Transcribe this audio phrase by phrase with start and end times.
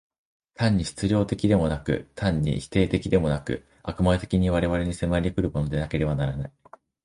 [0.55, 6.51] 単に質料的でもなく、単に否定的でもなく、悪魔的に我々に迫り来るものでなければならない。